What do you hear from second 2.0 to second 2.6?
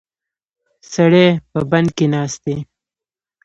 ناست دی.